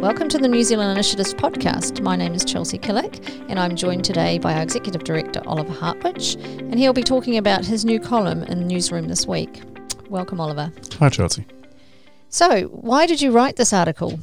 Welcome 0.00 0.30
to 0.30 0.38
the 0.38 0.48
New 0.48 0.64
Zealand 0.64 0.90
Initiatives 0.92 1.34
podcast. 1.34 2.00
My 2.00 2.16
name 2.16 2.32
is 2.32 2.42
Chelsea 2.42 2.78
Killick, 2.78 3.22
and 3.50 3.58
I'm 3.58 3.76
joined 3.76 4.02
today 4.02 4.38
by 4.38 4.54
our 4.54 4.62
Executive 4.62 5.04
Director, 5.04 5.42
Oliver 5.44 5.74
Hartwich, 5.74 6.36
and 6.36 6.78
he'll 6.78 6.94
be 6.94 7.02
talking 7.02 7.36
about 7.36 7.66
his 7.66 7.84
new 7.84 8.00
column 8.00 8.42
in 8.44 8.60
the 8.60 8.64
newsroom 8.64 9.08
this 9.08 9.26
week. 9.26 9.62
Welcome, 10.08 10.40
Oliver. 10.40 10.72
Hi, 11.00 11.10
Chelsea. 11.10 11.44
So, 12.30 12.62
why 12.68 13.04
did 13.04 13.20
you 13.20 13.30
write 13.30 13.56
this 13.56 13.74
article? 13.74 14.18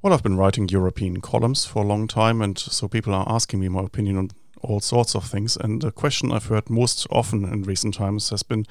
Well, 0.00 0.12
I've 0.12 0.22
been 0.22 0.36
writing 0.36 0.68
European 0.68 1.20
columns 1.20 1.64
for 1.64 1.82
a 1.82 1.86
long 1.86 2.06
time, 2.06 2.40
and 2.40 2.56
so 2.56 2.86
people 2.86 3.14
are 3.14 3.26
asking 3.28 3.58
me 3.58 3.68
my 3.68 3.82
opinion 3.82 4.16
on 4.16 4.30
all 4.62 4.78
sorts 4.78 5.16
of 5.16 5.24
things. 5.24 5.56
And 5.56 5.82
the 5.82 5.90
question 5.90 6.30
I've 6.30 6.46
heard 6.46 6.70
most 6.70 7.08
often 7.10 7.44
in 7.52 7.64
recent 7.64 7.94
times 7.94 8.30
has 8.30 8.44
been 8.44 8.64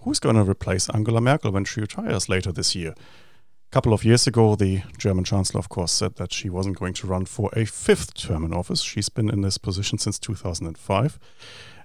who's 0.00 0.20
going 0.20 0.36
to 0.36 0.42
replace 0.42 0.90
Angela 0.90 1.22
Merkel 1.22 1.52
when 1.52 1.64
she 1.64 1.80
retires 1.80 2.28
later 2.28 2.52
this 2.52 2.74
year? 2.76 2.94
A 3.70 3.72
couple 3.72 3.92
of 3.92 4.04
years 4.04 4.26
ago, 4.26 4.56
the 4.56 4.82
German 4.98 5.22
Chancellor, 5.22 5.60
of 5.60 5.68
course, 5.68 5.92
said 5.92 6.16
that 6.16 6.32
she 6.32 6.50
wasn't 6.50 6.76
going 6.76 6.92
to 6.94 7.06
run 7.06 7.24
for 7.24 7.50
a 7.52 7.64
fifth 7.64 8.14
term 8.14 8.44
in 8.44 8.52
office. 8.52 8.82
She's 8.82 9.08
been 9.08 9.30
in 9.30 9.42
this 9.42 9.58
position 9.58 9.96
since 9.96 10.18
2005. 10.18 11.20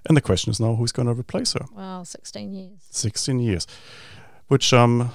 And 0.06 0.16
the 0.16 0.20
question 0.20 0.50
is 0.50 0.58
now 0.58 0.74
who's 0.74 0.90
going 0.90 1.06
to 1.06 1.14
replace 1.14 1.52
her? 1.52 1.64
Wow, 1.72 2.02
16 2.02 2.52
years. 2.52 2.80
16 2.90 3.38
years, 3.38 3.68
which 4.48 4.72
um, 4.72 5.12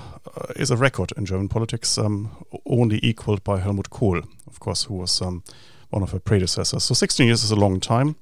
is 0.55 0.71
a 0.71 0.77
record 0.77 1.12
in 1.17 1.26
German 1.26 1.49
politics, 1.49 1.98
um, 1.98 2.45
only 2.65 3.01
equaled 3.03 3.43
by 3.43 3.59
Helmut 3.59 3.90
Kohl, 3.90 4.21
of 4.48 4.62
course, 4.62 4.85
who 4.85 4.93
was 4.93 5.21
um, 5.21 5.43
one 5.90 6.03
of 6.03 6.12
her 6.12 6.20
predecessors. 6.20 6.85
So 6.85 6.93
16 6.93 7.27
years 7.27 7.43
is 7.43 7.51
a 7.51 7.57
long 7.57 7.81
time. 7.81 8.15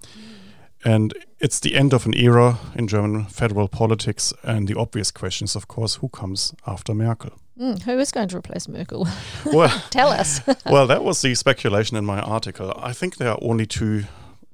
And 0.83 1.13
it's 1.39 1.59
the 1.59 1.75
end 1.75 1.93
of 1.93 2.07
an 2.07 2.15
era 2.15 2.57
in 2.73 2.87
German 2.87 3.25
federal 3.25 3.67
politics. 3.67 4.33
And 4.41 4.67
the 4.67 4.79
obvious 4.79 5.11
question 5.11 5.45
is, 5.45 5.55
of 5.55 5.67
course, 5.67 5.95
who 5.95 6.09
comes 6.09 6.55
after 6.65 6.95
Merkel? 6.95 7.33
Mm, 7.59 7.81
who 7.81 7.99
is 7.99 8.11
going 8.11 8.29
to 8.29 8.37
replace 8.37 8.67
Merkel? 8.69 9.07
Well, 9.45 9.83
Tell 9.89 10.09
us. 10.09 10.41
well, 10.65 10.87
that 10.87 11.03
was 11.03 11.21
the 11.21 11.35
speculation 11.35 11.97
in 11.97 12.05
my 12.05 12.21
article. 12.21 12.73
I 12.77 12.93
think 12.93 13.17
there 13.17 13.31
are 13.31 13.39
only 13.41 13.65
two 13.65 14.03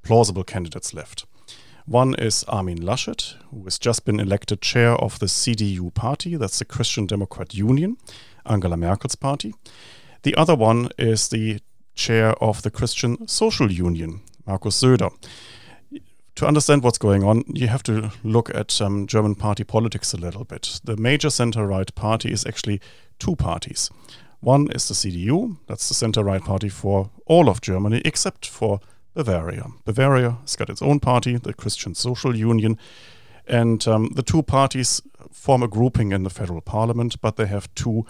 plausible 0.02 0.44
candidates 0.44 0.94
left. 0.94 1.26
One 1.86 2.16
is 2.16 2.44
Armin 2.48 2.80
Laschet, 2.82 3.36
who 3.52 3.64
has 3.66 3.78
just 3.78 4.06
been 4.06 4.20
elected 4.20 4.62
chair 4.62 4.94
of 4.94 5.20
the 5.20 5.28
CDU 5.28 5.94
party, 5.94 6.36
that's 6.36 6.58
the 6.58 6.66
Christian 6.66 7.06
Democrat 7.06 7.54
Union, 7.54 7.98
Angela 8.44 8.76
Merkel's 8.76 9.16
party. 9.16 9.54
The 10.24 10.34
other 10.36 10.56
one 10.56 10.90
is 10.98 11.28
the 11.28 11.60
chair 11.94 12.34
of 12.42 12.64
the 12.64 12.72
Christian 12.72 13.28
Social 13.28 13.72
Union, 13.72 14.22
Markus 14.48 14.82
Söder. 14.82 15.12
To 16.36 16.46
understand 16.46 16.84
what's 16.84 16.98
going 16.98 17.24
on, 17.24 17.44
you 17.48 17.68
have 17.68 17.84
to 17.84 18.12
look 18.24 18.54
at 18.54 18.82
um, 18.82 19.08
German 19.08 19.36
party 19.36 19.64
politics 19.64 20.14
a 20.14 20.18
little 20.18 20.44
bit. 20.44 20.82
The 20.84 20.98
major 20.98 21.30
center 21.30 21.66
right 21.66 21.94
party 21.96 22.30
is 22.32 22.46
actually 22.46 22.82
two 23.20 23.38
parties. 23.38 23.90
One 24.42 24.70
is 24.72 24.88
the 24.90 24.94
CDU, 24.94 25.58
that's 25.68 25.88
the 25.88 25.94
center 25.94 26.24
right 26.24 26.44
party 26.44 26.68
for 26.68 27.10
all 27.26 27.48
of 27.48 27.62
Germany 27.62 28.02
except 28.04 28.46
for 28.46 28.82
Bavaria. 29.14 29.68
Bavaria 29.86 30.38
has 30.42 30.58
got 30.58 30.70
its 30.70 30.82
own 30.82 31.00
party, 31.00 31.38
the 31.38 31.54
Christian 31.54 31.96
Social 31.96 32.36
Union, 32.36 32.78
and 33.48 33.88
um, 33.88 34.10
the 34.16 34.22
two 34.22 34.44
parties 34.44 35.02
form 35.32 35.64
a 35.64 35.70
grouping 35.70 36.12
in 36.12 36.24
the 36.24 36.30
federal 36.30 36.60
parliament, 36.60 37.22
but 37.22 37.38
they 37.38 37.46
have 37.46 37.74
two 37.76 38.06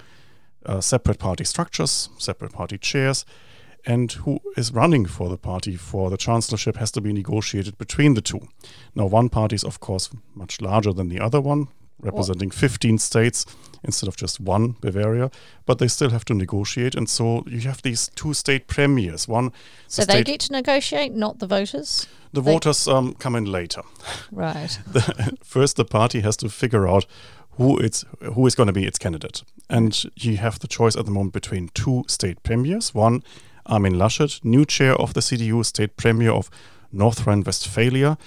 uh, 0.66 0.82
separate 0.82 1.20
party 1.20 1.44
structures, 1.44 2.10
separate 2.18 2.54
party 2.54 2.80
chairs, 2.80 3.24
and 3.86 4.12
who 4.12 4.40
is 4.58 4.72
running 4.72 5.06
for 5.06 5.30
the 5.30 5.38
party 5.38 5.76
for 5.76 6.10
the 6.10 6.18
chancellorship 6.18 6.78
has 6.78 6.92
to 6.92 7.02
be 7.02 7.14
negotiated 7.14 7.78
between 7.78 8.14
the 8.14 8.22
two. 8.22 8.48
Now, 8.96 9.06
one 9.06 9.30
party 9.30 9.56
is, 9.56 9.64
of 9.64 9.80
course, 9.80 10.10
much 10.34 10.62
larger 10.62 10.94
than 10.94 11.10
the 11.10 11.20
other 11.20 11.40
one, 11.40 11.68
representing 12.00 12.52
15 12.52 12.98
states 12.98 13.46
instead 13.84 14.08
of 14.08 14.18
just 14.18 14.40
one, 14.40 14.76
Bavaria, 14.82 15.30
but 15.66 15.80
they 15.80 15.88
still 15.88 16.10
have 16.10 16.26
to 16.26 16.34
negotiate. 16.34 16.96
And 16.96 17.08
so 17.10 17.44
you 17.48 17.62
have 17.62 17.82
these 17.82 18.10
two 18.16 18.34
state 18.34 18.68
premiers. 18.68 19.28
One, 19.28 19.52
so 19.88 20.04
the 20.04 20.14
they 20.14 20.24
get 20.24 20.42
to 20.42 20.52
negotiate, 20.52 21.14
not 21.14 21.40
the 21.40 21.48
voters? 21.48 22.08
the 22.34 22.42
they- 22.42 22.52
voters 22.52 22.88
um, 22.88 23.14
come 23.14 23.36
in 23.36 23.46
later. 23.46 23.82
Right. 24.32 24.78
the, 24.88 25.38
first 25.44 25.78
the 25.78 25.86
party 25.86 26.20
has 26.22 26.36
to 26.38 26.50
figure 26.50 26.88
out 26.88 27.06
who 27.52 27.78
it's 27.78 28.04
who 28.34 28.46
is 28.46 28.56
going 28.56 28.68
to 28.68 28.74
be 28.74 28.86
its 28.86 28.98
candidate, 28.98 29.44
and 29.70 30.04
you 30.16 30.38
have 30.38 30.60
the 30.60 30.68
choice 30.68 30.96
at 30.96 31.06
the 31.06 31.12
moment 31.12 31.34
between 31.34 31.70
two 31.70 32.04
state 32.08 32.44
premiers. 32.44 32.94
One, 32.94 33.24
Armin 33.66 33.96
Laschet, 33.96 34.44
new 34.44 34.66
chair 34.66 34.96
of 34.96 35.14
the 35.14 35.22
CDU, 35.22 35.66
state 35.66 35.98
premier 35.98 36.32
of 36.32 36.50
North 36.92 37.26
Rhine-Westphalia. 37.26 38.18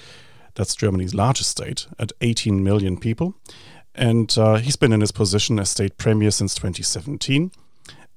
That's 0.55 0.75
Germany's 0.75 1.15
largest 1.15 1.51
state 1.51 1.87
at 1.99 2.13
18 2.21 2.65
million 2.65 2.99
people, 2.99 3.35
and 3.95 4.37
uh, 4.37 4.57
he's 4.57 4.77
been 4.77 4.93
in 4.93 5.01
his 5.01 5.13
position 5.13 5.59
as 5.59 5.71
state 5.71 5.97
premier 5.97 6.31
since 6.31 6.55
2017. 6.55 7.53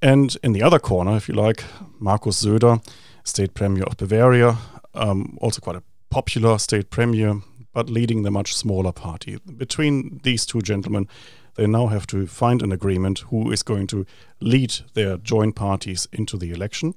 And 0.00 0.36
in 0.42 0.52
the 0.52 0.62
other 0.62 0.80
corner, 0.80 1.16
if 1.16 1.28
you 1.28 1.34
like, 1.34 1.64
Markus 2.00 2.44
Söder, 2.44 2.84
state 3.24 3.54
premier 3.54 3.84
of 3.84 3.96
Bavaria, 3.96 4.58
um, 4.94 5.38
also 5.40 5.60
quite 5.60 5.76
a 5.76 5.82
popular 6.10 6.58
state 6.58 6.90
premier, 6.90 7.40
but 7.72 7.88
leading 7.88 8.22
the 8.22 8.30
much 8.30 8.54
smaller 8.54 8.92
party. 8.92 9.38
Between 9.56 10.20
these 10.24 10.44
two 10.44 10.60
gentlemen, 10.60 11.08
they 11.54 11.66
now 11.66 11.88
have 11.88 12.06
to 12.08 12.26
find 12.26 12.62
an 12.62 12.72
agreement 12.72 13.20
who 13.30 13.50
is 13.50 13.62
going 13.62 13.86
to 13.88 14.06
lead 14.40 14.74
their 14.94 15.16
joint 15.18 15.54
parties 15.54 16.08
into 16.12 16.36
the 16.36 16.50
election. 16.50 16.94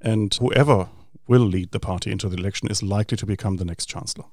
And 0.00 0.34
whoever 0.34 0.88
will 1.26 1.44
lead 1.44 1.72
the 1.72 1.80
party 1.80 2.10
into 2.10 2.28
the 2.28 2.36
election 2.36 2.68
is 2.70 2.82
likely 2.82 3.16
to 3.16 3.26
become 3.26 3.56
the 3.56 3.64
next 3.64 3.86
chancellor. 3.86 4.26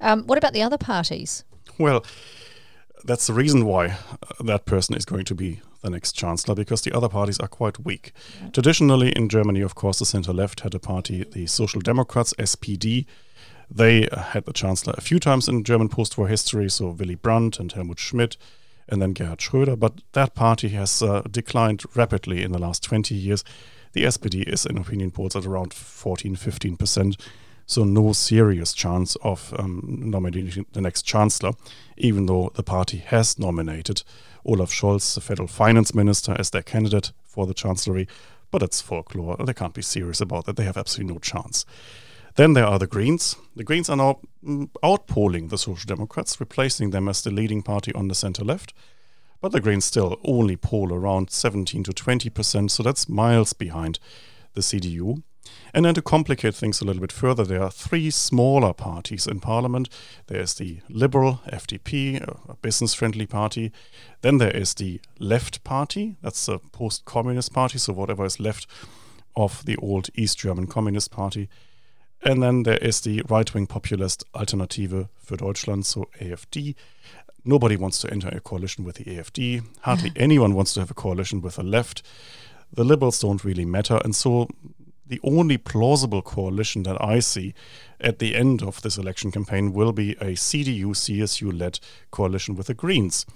Um, 0.00 0.24
what 0.26 0.38
about 0.38 0.52
the 0.52 0.62
other 0.62 0.78
parties? 0.78 1.44
Well, 1.78 2.04
that's 3.04 3.26
the 3.26 3.32
reason 3.32 3.64
why 3.64 3.86
uh, 3.86 4.42
that 4.44 4.64
person 4.64 4.96
is 4.96 5.04
going 5.04 5.24
to 5.24 5.34
be 5.34 5.60
the 5.82 5.90
next 5.90 6.12
chancellor 6.12 6.54
because 6.54 6.82
the 6.82 6.92
other 6.92 7.08
parties 7.08 7.38
are 7.40 7.48
quite 7.48 7.84
weak. 7.84 8.12
Traditionally, 8.52 9.10
in 9.10 9.28
Germany, 9.28 9.60
of 9.60 9.74
course, 9.74 9.98
the 9.98 10.06
center 10.06 10.32
left 10.32 10.60
had 10.60 10.74
a 10.74 10.78
party, 10.78 11.24
the 11.24 11.46
Social 11.46 11.80
Democrats, 11.80 12.32
SPD. 12.38 13.06
They 13.70 14.08
had 14.16 14.44
the 14.44 14.52
chancellor 14.52 14.94
a 14.96 15.00
few 15.00 15.18
times 15.18 15.48
in 15.48 15.64
German 15.64 15.88
post 15.88 16.16
war 16.16 16.28
history, 16.28 16.70
so 16.70 16.90
Willy 16.90 17.16
Brandt 17.16 17.58
and 17.58 17.72
Helmut 17.72 17.98
Schmidt, 17.98 18.36
and 18.88 19.00
then 19.00 19.12
Gerhard 19.12 19.38
Schröder. 19.38 19.78
But 19.78 20.00
that 20.12 20.34
party 20.34 20.68
has 20.70 21.02
uh, 21.02 21.22
declined 21.30 21.82
rapidly 21.94 22.42
in 22.42 22.52
the 22.52 22.58
last 22.58 22.82
20 22.82 23.14
years. 23.14 23.44
The 23.92 24.04
SPD 24.04 24.48
is 24.48 24.64
in 24.64 24.78
opinion 24.78 25.10
polls 25.10 25.36
at 25.36 25.44
around 25.44 25.74
14, 25.74 26.36
15 26.36 26.76
percent. 26.76 27.16
So 27.66 27.84
no 27.84 28.12
serious 28.12 28.72
chance 28.72 29.16
of 29.22 29.54
um, 29.58 29.82
nominating 29.86 30.66
the 30.72 30.80
next 30.80 31.02
chancellor, 31.02 31.52
even 31.96 32.26
though 32.26 32.50
the 32.54 32.62
party 32.62 32.98
has 32.98 33.38
nominated 33.38 34.02
Olaf 34.44 34.70
Scholz, 34.70 35.14
the 35.14 35.20
federal 35.20 35.48
finance 35.48 35.94
minister, 35.94 36.36
as 36.38 36.50
their 36.50 36.62
candidate 36.62 37.12
for 37.24 37.46
the 37.46 37.54
chancellery. 37.54 38.08
But 38.50 38.62
it's 38.62 38.80
folklore. 38.80 39.36
They 39.36 39.54
can't 39.54 39.72
be 39.72 39.82
serious 39.82 40.20
about 40.20 40.44
that. 40.46 40.56
They 40.56 40.64
have 40.64 40.76
absolutely 40.76 41.14
no 41.14 41.20
chance. 41.20 41.64
Then 42.36 42.54
there 42.54 42.66
are 42.66 42.78
the 42.78 42.86
Greens. 42.86 43.36
The 43.54 43.64
Greens 43.64 43.90
are 43.90 43.96
now 43.96 44.20
mm, 44.44 44.70
outpolling 44.82 45.50
the 45.50 45.58
Social 45.58 45.86
Democrats, 45.86 46.40
replacing 46.40 46.90
them 46.90 47.08
as 47.08 47.22
the 47.22 47.30
leading 47.30 47.62
party 47.62 47.92
on 47.94 48.08
the 48.08 48.14
center 48.14 48.44
left. 48.44 48.72
But 49.40 49.52
the 49.52 49.60
Greens 49.60 49.84
still 49.84 50.18
only 50.24 50.56
poll 50.56 50.92
around 50.92 51.30
17 51.30 51.84
to 51.84 51.92
20 51.92 52.30
percent, 52.30 52.70
so 52.70 52.82
that's 52.82 53.08
miles 53.08 53.52
behind 53.52 53.98
the 54.54 54.60
CDU. 54.60 55.22
And 55.74 55.84
then 55.84 55.94
to 55.94 56.02
complicate 56.02 56.54
things 56.54 56.80
a 56.80 56.84
little 56.84 57.00
bit 57.00 57.12
further, 57.12 57.44
there 57.44 57.62
are 57.62 57.70
three 57.70 58.10
smaller 58.10 58.72
parties 58.72 59.26
in 59.26 59.40
parliament. 59.40 59.88
There's 60.28 60.54
the 60.54 60.80
Liberal 60.88 61.40
FDP, 61.48 62.22
a 62.48 62.54
business 62.56 62.94
friendly 62.94 63.26
party. 63.26 63.72
Then 64.20 64.38
there 64.38 64.56
is 64.56 64.74
the 64.74 65.00
Left 65.18 65.64
Party, 65.64 66.16
that's 66.22 66.46
a 66.48 66.58
post 66.58 67.04
communist 67.04 67.52
party, 67.52 67.78
so 67.78 67.92
whatever 67.92 68.24
is 68.24 68.38
left 68.38 68.66
of 69.34 69.64
the 69.64 69.76
old 69.76 70.10
East 70.14 70.38
German 70.38 70.66
Communist 70.66 71.10
Party. 71.10 71.48
And 72.24 72.42
then 72.42 72.62
there 72.62 72.78
is 72.78 73.00
the 73.00 73.22
right 73.28 73.52
wing 73.52 73.66
populist 73.66 74.24
Alternative 74.32 75.08
für 75.20 75.36
Deutschland, 75.36 75.84
so 75.84 76.08
AFD. 76.20 76.76
Nobody 77.44 77.76
wants 77.76 77.98
to 78.00 78.10
enter 78.10 78.28
a 78.28 78.40
coalition 78.40 78.84
with 78.84 78.96
the 78.96 79.04
AFD. 79.04 79.62
Hardly 79.80 80.12
anyone 80.14 80.54
wants 80.54 80.72
to 80.74 80.80
have 80.80 80.90
a 80.90 80.94
coalition 80.94 81.40
with 81.42 81.56
the 81.56 81.64
left. 81.64 82.02
The 82.72 82.84
liberals 82.84 83.18
don't 83.18 83.44
really 83.44 83.64
matter. 83.64 84.00
And 84.04 84.14
so 84.14 84.46
the 85.04 85.20
only 85.24 85.58
plausible 85.58 86.22
coalition 86.22 86.84
that 86.84 87.02
I 87.02 87.18
see 87.18 87.54
at 88.00 88.20
the 88.20 88.36
end 88.36 88.62
of 88.62 88.80
this 88.82 88.96
election 88.96 89.32
campaign 89.32 89.72
will 89.72 89.92
be 89.92 90.12
a 90.12 90.36
CDU 90.36 90.94
CSU 90.94 91.52
led 91.58 91.80
coalition 92.12 92.54
with 92.54 92.68
the 92.68 92.74
Greens. 92.74 93.26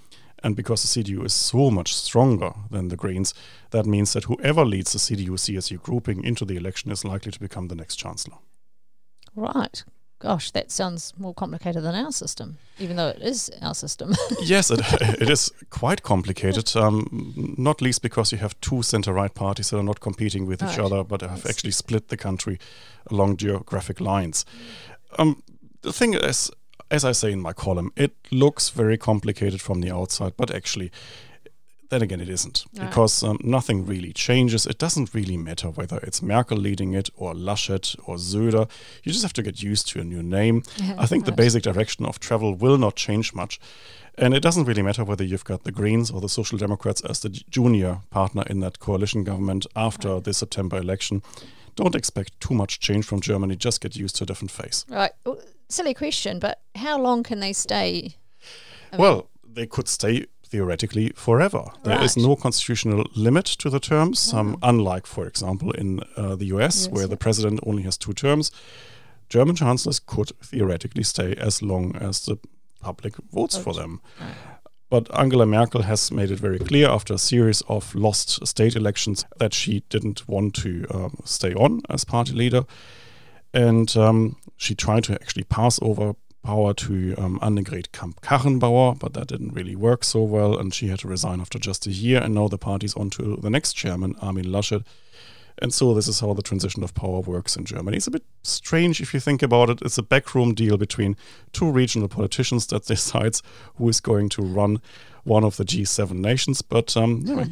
And 0.44 0.54
because 0.54 0.82
the 0.82 1.02
CDU 1.02 1.24
is 1.24 1.34
so 1.34 1.70
much 1.70 1.92
stronger 1.92 2.52
than 2.70 2.88
the 2.88 2.96
Greens, 2.96 3.34
that 3.70 3.84
means 3.84 4.12
that 4.12 4.24
whoever 4.24 4.64
leads 4.64 4.92
the 4.92 4.98
CDU 4.98 5.30
CSU 5.30 5.82
grouping 5.82 6.22
into 6.22 6.44
the 6.44 6.56
election 6.56 6.92
is 6.92 7.04
likely 7.04 7.32
to 7.32 7.40
become 7.40 7.66
the 7.66 7.74
next 7.74 7.96
chancellor. 7.96 8.36
Right. 9.36 9.84
Gosh, 10.18 10.50
that 10.52 10.70
sounds 10.70 11.12
more 11.18 11.34
complicated 11.34 11.82
than 11.82 11.94
our 11.94 12.10
system, 12.10 12.56
even 12.78 12.96
though 12.96 13.08
it 13.08 13.20
is 13.20 13.50
our 13.60 13.74
system. 13.74 14.14
yes, 14.42 14.70
it, 14.70 14.80
it 15.20 15.28
is 15.28 15.52
quite 15.68 16.02
complicated, 16.02 16.74
um, 16.74 17.54
not 17.58 17.82
least 17.82 18.00
because 18.00 18.32
you 18.32 18.38
have 18.38 18.58
two 18.62 18.82
center 18.82 19.12
right 19.12 19.34
parties 19.34 19.68
that 19.68 19.76
are 19.76 19.82
not 19.82 20.00
competing 20.00 20.46
with 20.46 20.62
each 20.62 20.78
other, 20.78 21.04
but 21.04 21.20
have 21.20 21.44
actually 21.44 21.72
split 21.72 22.08
the 22.08 22.16
country 22.16 22.58
along 23.10 23.36
geographic 23.36 24.00
lines. 24.00 24.46
Um, 25.18 25.42
the 25.82 25.92
thing 25.92 26.14
is, 26.14 26.50
as 26.90 27.04
I 27.04 27.12
say 27.12 27.30
in 27.30 27.42
my 27.42 27.52
column, 27.52 27.92
it 27.94 28.16
looks 28.30 28.70
very 28.70 28.96
complicated 28.96 29.60
from 29.60 29.82
the 29.82 29.90
outside, 29.90 30.32
but 30.38 30.50
actually, 30.50 30.90
then 31.88 32.02
again, 32.02 32.20
it 32.20 32.28
isn't 32.28 32.64
Right. 32.76 32.88
because 32.88 33.22
um, 33.22 33.38
nothing 33.42 33.86
really 33.86 34.12
changes. 34.12 34.66
It 34.66 34.78
doesn't 34.78 35.14
really 35.14 35.36
matter 35.36 35.68
whether 35.70 35.98
it's 35.98 36.20
Merkel 36.22 36.58
leading 36.58 36.94
it 36.94 37.10
or 37.16 37.34
Laschet 37.34 37.96
or 38.06 38.16
Söder. 38.16 38.68
You 39.04 39.12
just 39.12 39.22
have 39.22 39.32
to 39.34 39.42
get 39.42 39.62
used 39.62 39.88
to 39.88 40.00
a 40.00 40.04
new 40.04 40.22
name. 40.22 40.62
Yeah, 40.78 40.94
I 40.98 41.06
think 41.06 41.24
the 41.24 41.32
basic 41.32 41.62
direction 41.62 42.04
of 42.06 42.18
travel 42.20 42.54
will 42.54 42.78
not 42.78 42.96
change 42.96 43.34
much. 43.34 43.58
And 44.18 44.34
it 44.34 44.40
doesn't 44.42 44.64
really 44.64 44.82
matter 44.82 45.04
whether 45.04 45.24
you've 45.24 45.44
got 45.44 45.64
the 45.64 45.72
Greens 45.72 46.10
or 46.10 46.20
the 46.20 46.28
Social 46.28 46.58
Democrats 46.58 47.02
as 47.02 47.20
the 47.20 47.28
junior 47.28 48.00
partner 48.10 48.44
in 48.48 48.60
that 48.60 48.78
coalition 48.78 49.24
government 49.24 49.66
after 49.76 50.20
the 50.20 50.32
September 50.32 50.78
election. 50.78 51.22
Don't 51.74 51.94
expect 51.94 52.40
too 52.40 52.54
much 52.54 52.80
change 52.80 53.04
from 53.04 53.20
Germany. 53.20 53.56
Just 53.56 53.80
get 53.82 53.94
used 53.96 54.16
to 54.16 54.24
a 54.24 54.26
different 54.26 54.50
face. 54.50 54.86
Right. 54.88 55.12
Well, 55.26 55.38
silly 55.68 55.92
question, 55.94 56.38
but 56.38 56.62
how 56.76 56.98
long 56.98 57.22
can 57.22 57.40
they 57.40 57.52
stay? 57.52 58.16
I 58.92 58.96
mean- 58.96 59.02
Well, 59.02 59.28
they 59.44 59.66
could 59.66 59.88
stay 59.88 60.26
theoretically 60.50 61.10
forever. 61.16 61.64
There 61.82 62.02
is 62.02 62.16
no 62.16 62.36
constitutional 62.36 63.04
limit 63.14 63.46
to 63.46 63.70
the 63.70 63.80
terms, 63.80 64.32
um, 64.32 64.56
unlike, 64.62 65.06
for 65.06 65.26
example, 65.26 65.70
in 65.72 66.00
uh, 66.16 66.36
the 66.36 66.46
US, 66.46 66.86
Yes, 66.86 66.88
where 66.88 67.02
yeah. 67.04 67.08
the 67.08 67.16
president 67.16 67.60
only 67.66 67.82
has 67.82 67.96
two 67.96 68.12
terms. 68.12 68.50
German 69.28 69.56
chancellors 69.56 70.00
could 70.00 70.30
theoretically 70.42 71.02
stay 71.02 71.34
as 71.34 71.62
long 71.62 71.96
as 71.96 72.24
the 72.26 72.38
public 72.80 73.14
votes 73.32 73.56
for 73.56 73.74
them. 73.74 74.00
Right. 74.20 74.34
But 74.88 75.08
Angela 75.18 75.46
Merkel 75.46 75.82
has 75.82 76.12
made 76.12 76.30
it 76.30 76.38
very 76.38 76.60
clear 76.60 76.88
after 76.88 77.14
a 77.14 77.18
series 77.18 77.60
of 77.68 77.92
lost 77.94 78.46
state 78.46 78.76
elections 78.76 79.24
that 79.38 79.52
she 79.52 79.82
didn't 79.88 80.28
want 80.28 80.54
to 80.62 80.86
um, 80.90 81.16
stay 81.24 81.52
on 81.54 81.80
as 81.90 82.04
party 82.04 82.32
leader. 82.32 82.64
And 83.52 83.96
um, 83.96 84.36
she 84.56 84.74
tried 84.74 85.04
to 85.04 85.14
actually 85.14 85.44
pass 85.44 85.80
over 85.82 86.14
power 86.46 86.72
to 86.72 87.14
um, 87.18 87.40
Annegret 87.40 87.90
Kramp-Karrenbauer, 87.92 88.98
but 88.98 89.14
that 89.14 89.26
didn't 89.26 89.52
really 89.52 89.74
work 89.74 90.04
so 90.04 90.22
well. 90.22 90.56
And 90.56 90.72
she 90.72 90.86
had 90.86 91.00
to 91.00 91.08
resign 91.08 91.40
after 91.40 91.58
just 91.58 91.86
a 91.86 91.90
year. 91.90 92.22
And 92.22 92.34
now 92.34 92.46
the 92.46 92.56
party's 92.56 92.94
on 92.94 93.10
to 93.10 93.36
the 93.36 93.50
next 93.50 93.72
chairman, 93.72 94.14
Armin 94.22 94.46
Laschet. 94.46 94.84
And 95.60 95.74
so 95.74 95.92
this 95.92 96.06
is 96.06 96.20
how 96.20 96.34
the 96.34 96.42
transition 96.42 96.84
of 96.84 96.94
power 96.94 97.20
works 97.20 97.56
in 97.56 97.64
Germany. 97.64 97.96
It's 97.96 98.06
a 98.06 98.12
bit 98.12 98.24
strange 98.44 99.00
if 99.00 99.12
you 99.12 99.18
think 99.18 99.42
about 99.42 99.70
it. 99.70 99.82
It's 99.82 99.98
a 99.98 100.02
backroom 100.02 100.54
deal 100.54 100.76
between 100.76 101.16
two 101.52 101.68
regional 101.68 102.08
politicians 102.08 102.66
that 102.68 102.84
decides 102.94 103.42
who 103.76 103.88
is 103.88 104.00
going 104.00 104.28
to 104.30 104.42
run 104.42 104.80
one 105.24 105.42
of 105.42 105.56
the 105.56 105.64
G7 105.64 106.12
nations. 106.12 106.62
But 106.62 106.96
um, 106.96 107.22
yeah, 107.24 107.44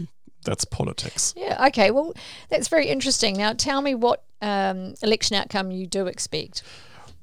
that's 0.45 0.65
politics. 0.65 1.35
Yeah. 1.37 1.67
Okay. 1.67 1.91
Well, 1.91 2.15
that's 2.49 2.69
very 2.69 2.87
interesting. 2.87 3.37
Now, 3.37 3.55
tell 3.55 3.83
me 3.83 3.97
what 3.97 4.23
um, 4.41 4.95
election 5.03 5.37
outcome 5.37 5.73
you 5.73 5.87
do 5.87 6.07
expect. 6.07 6.63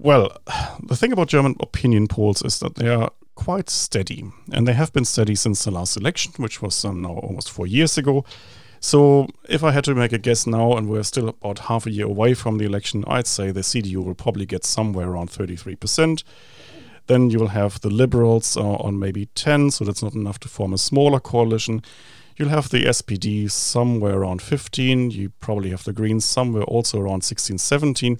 Well, 0.03 0.35
the 0.81 0.95
thing 0.95 1.11
about 1.11 1.27
German 1.27 1.55
opinion 1.59 2.07
polls 2.07 2.41
is 2.41 2.57
that 2.57 2.73
they 2.73 2.89
are 2.89 3.11
quite 3.35 3.69
steady, 3.69 4.25
and 4.51 4.67
they 4.67 4.73
have 4.73 4.91
been 4.91 5.05
steady 5.05 5.35
since 5.35 5.63
the 5.63 5.69
last 5.69 5.95
election, 5.95 6.33
which 6.37 6.59
was 6.59 6.83
um, 6.83 7.03
now 7.03 7.19
almost 7.19 7.51
four 7.51 7.67
years 7.67 7.99
ago. 7.99 8.25
So, 8.79 9.27
if 9.47 9.63
I 9.63 9.69
had 9.69 9.83
to 9.83 9.93
make 9.93 10.11
a 10.11 10.17
guess 10.17 10.47
now, 10.47 10.75
and 10.75 10.89
we're 10.89 11.03
still 11.03 11.29
about 11.29 11.59
half 11.59 11.85
a 11.85 11.91
year 11.91 12.07
away 12.07 12.33
from 12.33 12.57
the 12.57 12.65
election, 12.65 13.03
I'd 13.05 13.27
say 13.27 13.51
the 13.51 13.59
CDU 13.59 14.03
will 14.03 14.15
probably 14.15 14.47
get 14.47 14.65
somewhere 14.65 15.07
around 15.07 15.29
33%. 15.29 16.23
Then 17.05 17.29
you 17.29 17.37
will 17.37 17.49
have 17.49 17.79
the 17.81 17.91
Liberals 17.91 18.57
uh, 18.57 18.77
on 18.77 18.97
maybe 18.97 19.27
10, 19.35 19.69
so 19.69 19.85
that's 19.85 20.01
not 20.01 20.15
enough 20.15 20.39
to 20.39 20.47
form 20.47 20.73
a 20.73 20.79
smaller 20.79 21.19
coalition. 21.19 21.83
You'll 22.37 22.49
have 22.49 22.69
the 22.69 22.85
SPD 22.85 23.51
somewhere 23.51 24.17
around 24.17 24.41
15. 24.41 25.11
You 25.11 25.29
probably 25.41 25.69
have 25.69 25.83
the 25.83 25.93
Greens 25.93 26.25
somewhere 26.25 26.63
also 26.63 26.99
around 26.99 27.23
16, 27.23 27.59
17 27.59 28.17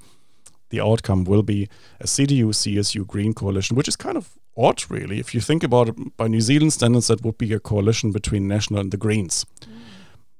the 0.72 0.82
outcome 0.82 1.24
will 1.24 1.44
be 1.44 1.70
a 2.00 2.06
CDU 2.06 2.48
CSU 2.48 3.06
Green 3.06 3.34
coalition, 3.34 3.78
which 3.78 3.88
is 3.88 3.96
kind 3.96 4.18
of 4.18 4.30
odd, 4.58 4.84
really. 4.90 5.20
If 5.20 5.34
you 5.36 5.42
think 5.42 5.64
about 5.64 5.90
it, 5.90 6.18
by 6.18 6.28
New 6.28 6.42
Zealand 6.42 6.74
standards, 6.74 7.08
that 7.08 7.24
would 7.24 7.38
be 7.38 7.54
a 7.54 7.60
coalition 7.60 8.12
between 8.12 8.48
National 8.48 8.80
and 8.80 8.92
the 8.92 8.98
Greens. 8.98 9.46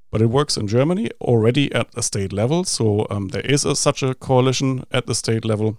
But 0.10 0.22
it 0.22 0.28
works 0.28 0.57
in 0.57 0.68
Germany 0.68 1.10
already 1.22 1.72
at 1.74 1.92
the 1.92 2.04
state 2.04 2.33
level. 2.33 2.66
So 2.66 3.07
um, 3.10 3.30
there 3.30 3.45
is 3.45 3.63
a, 3.63 3.75
such 3.75 4.04
a 4.04 4.13
coalition 4.13 4.83
at 4.92 5.06
the 5.06 5.16
state 5.16 5.45
level 5.45 5.78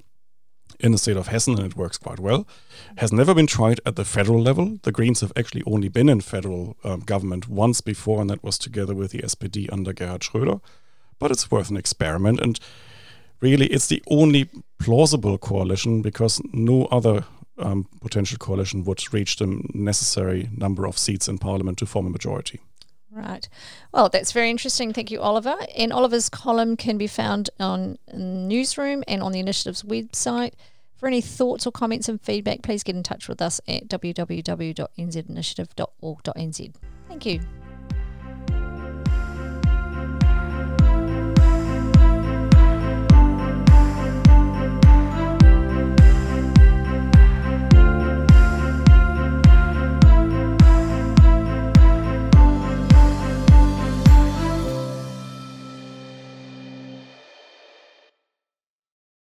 in 0.80 0.92
the 0.92 0.98
state 0.98 1.16
of 1.18 1.28
Hessen, 1.28 1.58
and 1.58 1.66
it 1.66 1.76
works 1.76 1.98
quite 1.98 2.18
well. 2.18 2.46
Has 2.96 3.12
never 3.12 3.34
been 3.34 3.46
tried 3.46 3.80
at 3.84 3.96
the 3.96 4.04
federal 4.04 4.40
level. 4.40 4.78
The 4.82 4.92
Greens 4.92 5.20
have 5.20 5.32
actually 5.36 5.62
only 5.66 5.88
been 5.88 6.08
in 6.08 6.20
federal 6.22 6.76
um, 6.82 7.00
government 7.00 7.48
once 7.48 7.80
before, 7.80 8.20
and 8.20 8.30
that 8.30 8.42
was 8.42 8.58
together 8.58 8.94
with 8.94 9.12
the 9.12 9.20
SPD 9.20 9.68
under 9.70 9.92
Gerhard 9.92 10.22
Schröder. 10.22 10.60
But 11.18 11.30
it's 11.30 11.50
worth 11.50 11.70
an 11.70 11.76
experiment. 11.76 12.40
And 12.40 12.58
really 13.42 13.66
it's 13.66 13.88
the 13.88 14.02
only 14.08 14.48
plausible 14.78 15.36
coalition 15.36 16.00
because 16.00 16.40
no 16.52 16.86
other 16.86 17.26
um, 17.58 17.86
potential 18.00 18.38
coalition 18.38 18.84
would 18.84 19.12
reach 19.12 19.36
the 19.36 19.62
necessary 19.74 20.48
number 20.56 20.86
of 20.86 20.96
seats 20.96 21.28
in 21.28 21.36
parliament 21.38 21.76
to 21.78 21.86
form 21.86 22.06
a 22.06 22.10
majority. 22.10 22.60
Right. 23.10 23.48
Well, 23.92 24.08
that's 24.08 24.32
very 24.32 24.48
interesting. 24.48 24.94
Thank 24.94 25.10
you, 25.10 25.20
Oliver. 25.20 25.56
And 25.76 25.92
Oliver's 25.92 26.30
column 26.30 26.78
can 26.78 26.96
be 26.96 27.06
found 27.06 27.50
on 27.60 27.98
Newsroom 28.14 29.04
and 29.06 29.22
on 29.22 29.32
the 29.32 29.40
initiative's 29.40 29.82
website. 29.82 30.54
For 30.96 31.08
any 31.08 31.20
thoughts 31.20 31.66
or 31.66 31.72
comments 31.72 32.08
and 32.08 32.18
feedback, 32.20 32.62
please 32.62 32.82
get 32.82 32.96
in 32.96 33.02
touch 33.02 33.28
with 33.28 33.42
us 33.42 33.60
at 33.68 33.88
www.nzinitiative.org.nz. 33.88 36.74
Thank 37.08 37.26
you. 37.26 37.40